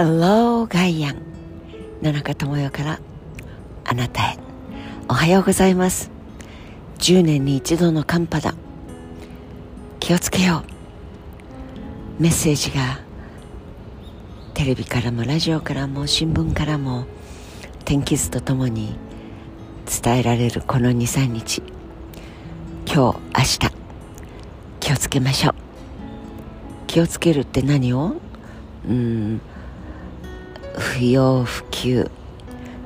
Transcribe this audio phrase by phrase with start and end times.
[0.00, 1.16] Hello ガイアン。
[2.02, 3.00] 野中智代から
[3.84, 4.38] あなたへ。
[5.08, 6.12] おはようございます。
[6.98, 8.54] 10年に一度の寒波だ。
[9.98, 10.62] 気をつけよ
[12.18, 12.22] う。
[12.22, 13.00] メッセージが
[14.54, 17.06] テレビからもラジオからも新聞からも
[17.84, 18.96] 天気図とともに
[20.00, 21.60] 伝えられるこの23日。
[22.86, 23.58] 今日明日。
[24.78, 25.54] 気をつけましょう。
[26.86, 28.14] 気をつけるって何を？
[28.88, 29.40] うん。
[30.78, 32.08] 不要不急。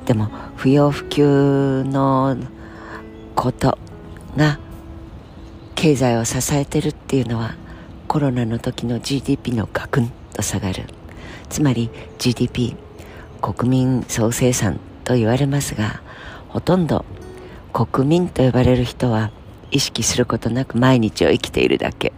[0.06, 2.36] でも不要不急の
[3.34, 3.78] こと
[4.36, 4.58] が
[5.74, 7.54] 経済を支えてるっていうのは
[8.08, 10.84] コロナの時の GDP のガクンと下がる。
[11.48, 12.76] つまり GDP
[13.40, 16.00] 国民総生産と言われますが
[16.48, 17.04] ほとんど
[17.72, 19.30] 国民と呼ばれる人は
[19.70, 22.12] 意識することなく毎日を生きているだけ。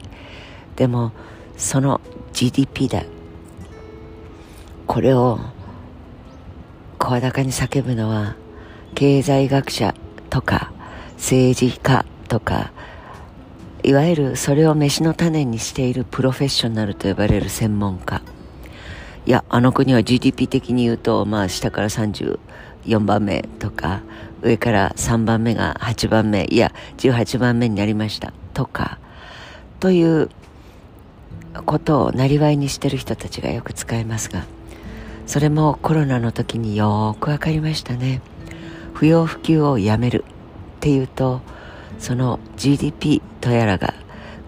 [0.77, 1.13] でも
[1.57, 2.01] その
[2.33, 3.05] GDP だ。
[4.87, 5.41] これを
[7.05, 8.35] 声高に叫ぶのは
[8.95, 9.95] 経済学者
[10.31, 10.73] とか
[11.17, 12.73] 政治家とか
[13.83, 18.23] いわゆるそれを飯の種にしているプロフェッショナルと呼ばれる専門家。
[19.27, 22.39] いやあの国は GDP 的に言うとまあ下から34
[23.01, 24.01] 番目とか
[24.43, 28.33] 上から3番目が8番目いや18番目になりました。
[28.55, 28.99] とか
[29.79, 30.31] という
[31.67, 34.45] ことをなりわいにしてる人たちがよく使いますが
[35.27, 38.21] それもコロナの時によく分かりましたね。
[38.93, 40.25] 不要不急をやめる
[40.77, 41.41] っていうと
[41.99, 43.95] その GDP とやらが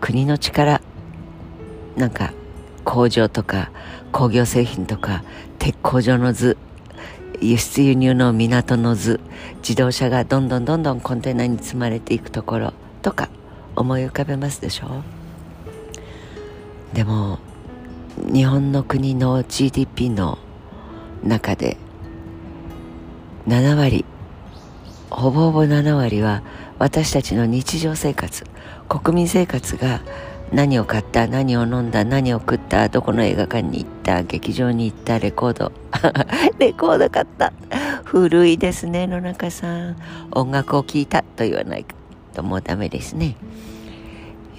[0.00, 0.80] 国の力
[1.96, 2.32] なんか
[2.84, 3.70] 工場とか
[4.12, 5.24] 工業製品とか
[5.58, 6.56] 鉄工場の図
[7.40, 9.20] 輸出輸入の港の図
[9.56, 13.28] 自動車がどんどんどんどんコンテナに積まれていくところとか
[13.74, 14.86] 思い浮かべますでしょ？
[14.86, 14.90] う
[16.94, 17.40] でも
[18.32, 20.38] 日本の国の GDP の
[21.26, 21.76] 中で
[23.46, 24.04] 7割
[25.10, 26.42] ほぼほぼ7割は
[26.78, 28.44] 私たちの日常生活
[28.88, 30.00] 国民生活が
[30.52, 35.72] 何を買った何を飲んだ何を食ったどこの映画館に行った劇場に行ったレコード
[36.58, 37.52] レコード買った。
[38.04, 39.96] 古いですね野中さん。
[40.30, 41.84] 音楽を聴いたと言わない
[42.32, 43.36] ともうダメですね。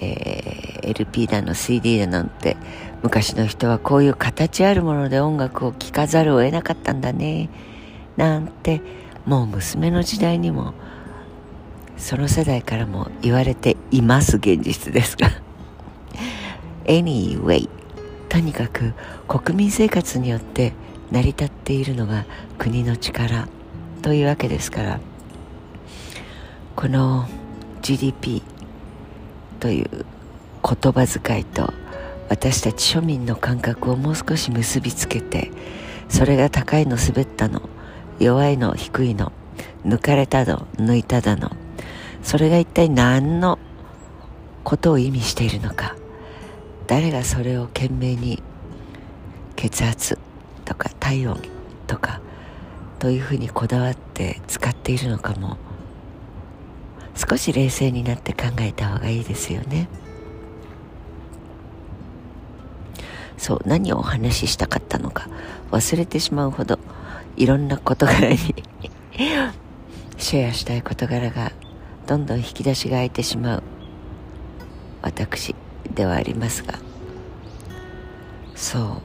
[0.00, 2.56] えー、LP だの CD だなんて
[3.02, 7.48] 昔の人はこういう形あるもので音楽を聴かざるを得なかったんだね。
[8.16, 8.80] なんて
[9.26, 10.74] もう娘の時代にも
[11.96, 15.30] その世代からも言われています現実ですが。
[16.86, 17.68] Anyway
[18.28, 18.94] とにかく
[19.26, 20.72] 国民生活によって
[21.10, 22.24] 成り立っているのが
[22.58, 23.48] 国の力
[24.02, 25.00] というわけですから。
[26.78, 27.28] この
[27.82, 28.40] GDP
[29.60, 29.88] という
[30.62, 31.72] 言葉遣いと
[32.28, 35.50] 私たち庶民の感覚をもう少し結びつけて
[36.08, 37.68] それが高いの滑ったの
[38.18, 39.32] 弱いの低いの
[39.84, 41.50] 抜かれたの抜いただの
[42.22, 43.58] それが一体何の
[44.64, 45.96] ことを意味しているのか。
[46.88, 48.42] 誰がそれを懸命に
[49.56, 50.18] 血圧
[50.64, 51.42] とか体温
[51.86, 52.22] とか
[52.98, 55.58] というふうにこだわって使っているのかも
[57.18, 59.88] 少し冷静になって考えた方がいいですよね。
[63.36, 65.28] そう何をお話ししたかったのか
[65.70, 66.78] 忘れてしまうほど
[67.36, 68.36] いろんな事柄に
[70.18, 71.52] シェアしたい事柄が
[72.06, 73.62] どんどん引き出しが開いてしまう
[75.02, 75.54] 私
[75.94, 76.78] ではありますが。
[78.54, 79.02] そう。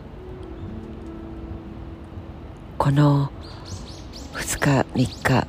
[2.80, 3.32] この
[4.34, 5.48] 2日3日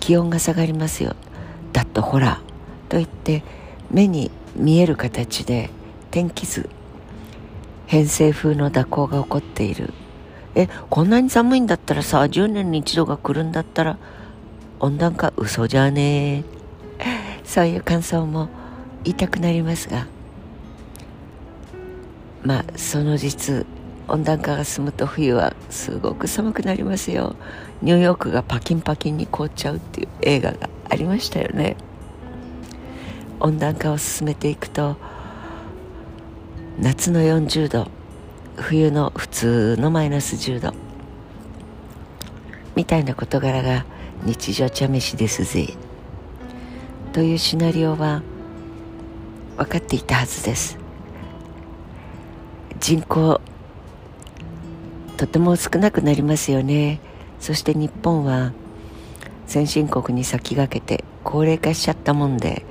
[0.00, 1.14] 気温が下がりますよ。
[1.72, 2.40] だとほら
[2.88, 3.44] と言って
[3.90, 5.70] 目に見える形で
[6.10, 6.68] 天気図
[7.86, 9.92] 偏西風の蛇行が起こっている。
[10.54, 13.98] えこんなに寒いんだったらさ10年に一度が来るんだったら
[14.80, 16.44] 温暖化嘘じゃねえ。
[17.44, 18.48] そういう感想も
[19.04, 20.06] 言いたくなりますが。
[22.42, 23.66] まあその実
[24.08, 27.36] 温暖化が進むと冬はすごく寒くなりますよ。
[27.82, 31.76] ニューヨークがパキンパキンに凍っちゃうっていう映画がありましたよね。
[33.38, 34.96] 温暖化を進めていくと
[36.78, 37.88] 夏の40度
[38.56, 40.74] 冬の普通のマイナス10度
[42.76, 43.84] みたいな事柄が
[44.24, 45.74] 日常茶飯ですぜ。
[47.12, 48.22] というシナリオは
[49.56, 50.78] 分かっていたはずです。
[52.78, 53.40] 人口
[55.20, 56.98] とても少なくなりますよね。
[57.40, 58.54] そして日本は
[59.46, 62.64] 先進国に先駆けて高齢化しちゃったもんで、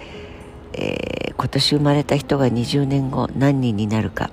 [0.74, 4.31] えー、今年生まれた人が20年後何人になるか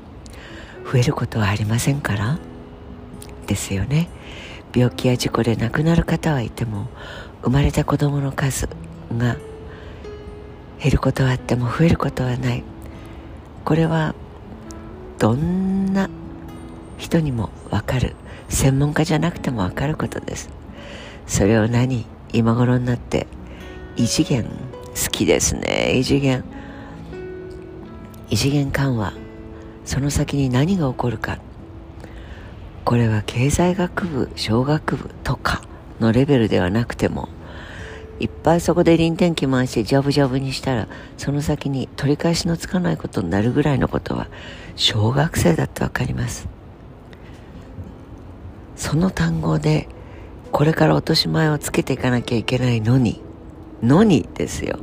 [0.91, 2.39] 増えることはありませんから？
[3.47, 4.09] ですよね。
[4.75, 6.89] 病気や事故で亡くなる方はいても
[7.43, 8.67] 生まれた子供の数
[9.15, 9.37] が
[10.81, 12.65] 減ることはあっても増えることはない。
[13.63, 14.15] これは
[15.19, 16.09] どんな
[16.96, 18.14] 人にもわかる。
[18.48, 20.50] 専門家じゃなくてもわかることです。
[21.26, 23.26] それを何今頃になって
[23.96, 25.96] 異次元好きですね。
[25.96, 26.44] 異次元。
[28.31, 29.12] 異次元緩和。
[29.84, 31.38] その先に何が起こるか。
[32.84, 35.62] これは経済学部小学部とか
[36.00, 37.28] のレベルではなくても
[38.20, 40.88] いっぱいそこで臨転機回してジャブジャブにしたら
[41.19, 44.28] その先に取り返しのつかないことになるぐらいのことは
[44.76, 46.56] 小学生だってわかります。
[48.87, 49.88] その単語で
[50.53, 53.21] これから落とし前をつけていかなきゃいけないのに
[53.83, 54.79] のにですよ。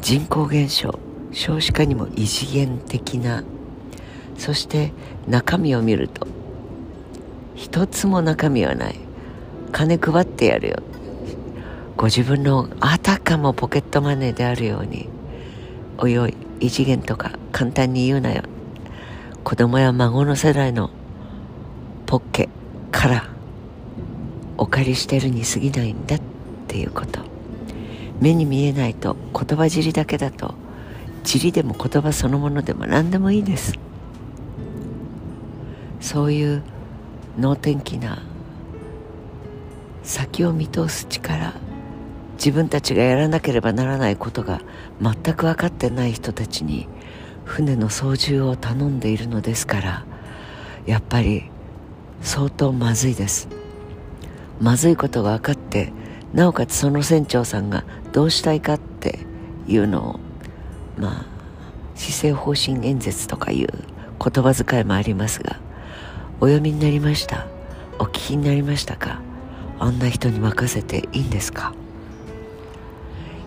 [0.00, 0.98] 人口減少
[1.30, 3.44] 少子化にも異次元的な
[4.38, 4.94] そして
[5.28, 6.26] 中身を見ると
[7.54, 8.98] 一つも中身はない。
[9.72, 10.76] 金配ってやるよ。
[11.98, 15.10] ご自分のあたかもポケットマネーであるように
[15.98, 18.42] おいおい異次元とか簡単に言うなよ。
[19.44, 20.88] 子供や孫の世代の
[22.06, 22.48] ポッケ
[22.92, 23.28] から
[24.56, 26.20] お借りしてるに過ぎないんだっ
[26.68, 27.20] ていうこと。
[28.20, 30.54] 目に見えないと言葉尻だけだと
[31.24, 33.72] 尻でも言葉そのものでも何でもいいです。
[36.00, 36.62] そういう
[37.38, 38.22] 能天気な
[40.02, 41.54] 先を見通す力
[42.34, 44.60] 自分たちがやらなければならないことが
[45.00, 46.88] 全く分かってない人たちに
[47.44, 50.04] 船の操縦を頼んでいるのですから
[50.86, 51.51] やっぱり
[52.22, 53.48] 相当まずいです。
[54.60, 55.92] まずいことが分かって
[56.32, 59.18] なおかつその船長さんがどうしたいかって
[59.66, 60.20] いうのを
[60.96, 61.26] まあ
[61.94, 65.58] 施政方針演説とかいう言葉遣いもありますが
[66.40, 67.46] お読みになりました。
[67.98, 69.20] お聞きになりましたか？
[69.78, 71.74] あんな人に任せていいんですか？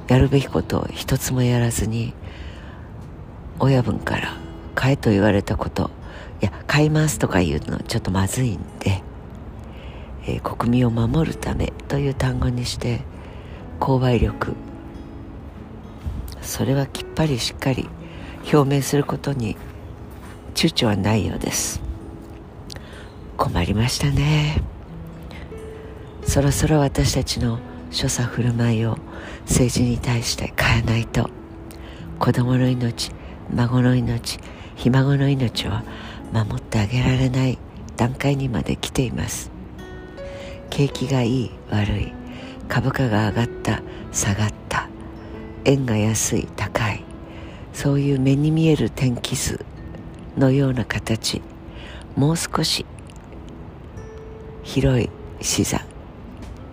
[0.07, 2.13] やるべきことを一つもやらずに
[3.59, 4.37] 親分から
[4.75, 5.89] 買えと言われたこと
[6.41, 9.01] いや買いますとか言うのちょっとまずいんで、
[10.27, 13.01] えー、国民を守るためという単語にして
[13.79, 14.53] 購買力
[16.41, 17.89] それはきっぱりしっかり
[18.53, 19.57] 表明することに
[20.53, 21.81] 躊躇はないようです。
[23.37, 24.61] 困りましたね。
[26.23, 27.59] そろそろ私たちの
[27.91, 28.97] 所作振る舞いを
[29.41, 31.29] 政治に対して変えないと
[32.19, 33.11] 子供の命
[33.53, 34.39] 孫の命
[34.75, 35.71] ひ孫の命を
[36.43, 37.57] 守ってあげられない
[37.95, 39.55] 段階にまで来ています。
[40.69, 42.13] 景気がいい悪い
[42.67, 44.89] 株価が上がった下がった
[45.63, 47.01] 円が安い高い
[47.71, 49.63] そういう目に見える天気図
[50.37, 51.41] のような形
[52.17, 52.85] もう少し
[54.63, 55.09] 広い
[55.41, 55.81] 視座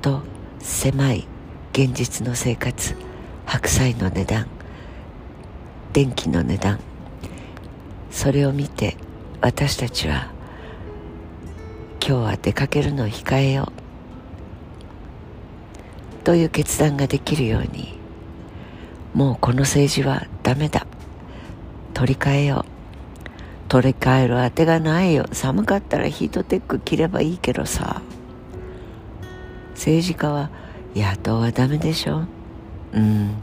[0.00, 0.22] と
[0.58, 1.28] 狭い
[1.72, 2.96] 現実の生活
[3.46, 4.48] 白菜の値段
[5.92, 6.80] 電気の値段
[8.10, 8.96] それを見て
[9.42, 10.30] 私たちは
[12.00, 13.72] 今日は出かけるのを控えよ
[16.20, 17.98] うという決断ができるように
[19.14, 20.86] もうこの政治はダメだ
[21.92, 22.72] 取り替えよう
[23.68, 28.00] 取り替えるあてがないよ寒かったらヒートテック着ればいいけどさ
[29.70, 30.50] 政治家は
[30.94, 32.26] 野党はダメでしょ
[32.92, 33.34] うん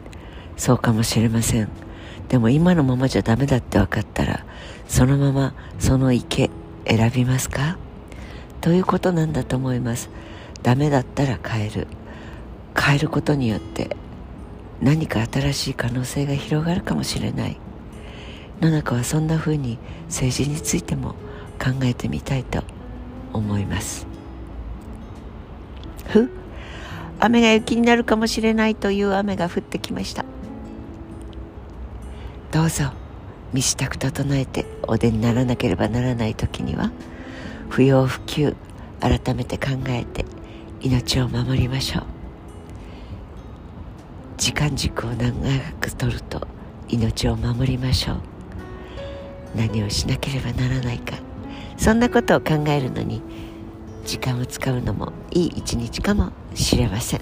[0.55, 1.88] そうかもしれません。
[2.29, 4.45] でも今のままじゃダメだって分かったら
[4.87, 6.49] そのままその池
[6.85, 7.77] 選びますか？
[8.61, 10.09] ということなんだと思います。
[10.63, 11.87] ダメだったら変える。
[12.79, 13.95] 変えることによって
[14.81, 17.57] 何か新しい可能性が広がるかもしれない。
[18.61, 21.15] 野中はそんな風に政治についても
[21.59, 22.63] 考えてみたいと
[23.33, 24.05] 思います。
[26.07, 26.29] ふ？
[27.19, 30.25] 雨が雪になるかもしれないという雨が降ってきました。
[32.51, 32.85] どうぞ。
[33.53, 36.91] 身支度整えてお出にならなければならない時には
[37.67, 38.55] 不要不急
[38.99, 40.25] 改めて考えて
[40.81, 42.03] 命を守りましょう。
[44.37, 45.31] 時間軸を長
[45.81, 46.47] く取ると
[46.87, 48.17] 命を守りましょう。
[49.55, 51.15] 何をしなければならないか。
[51.77, 53.21] そんなことを考えるのに
[54.05, 57.21] 時間を使うのもいい一日かもしれません。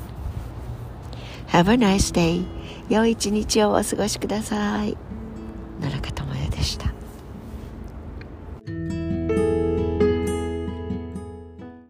[1.47, 2.45] Have a nice day
[2.89, 5.06] 良い一日をお過ごしください。
[5.79, 6.23] なるかと